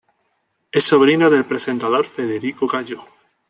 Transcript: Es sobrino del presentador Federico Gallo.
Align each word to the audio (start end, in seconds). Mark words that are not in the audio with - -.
Es 0.71 0.85
sobrino 0.85 1.29
del 1.29 1.45
presentador 1.45 2.07
Federico 2.07 2.65
Gallo. 2.65 3.03